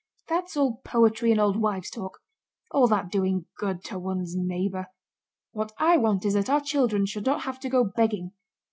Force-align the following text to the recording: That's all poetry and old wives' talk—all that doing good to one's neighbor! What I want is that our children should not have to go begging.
That's 0.29 0.57
all 0.57 0.77
poetry 0.83 1.29
and 1.31 1.39
old 1.39 1.57
wives' 1.61 1.91
talk—all 1.91 2.87
that 2.87 3.11
doing 3.11 3.45
good 3.59 3.83
to 3.83 3.99
one's 3.99 4.35
neighbor! 4.35 4.87
What 5.51 5.73
I 5.77 5.97
want 5.97 6.25
is 6.25 6.33
that 6.33 6.49
our 6.49 6.59
children 6.61 7.05
should 7.05 7.27
not 7.27 7.41
have 7.41 7.59
to 7.59 7.69
go 7.69 7.83
begging. 7.83 8.31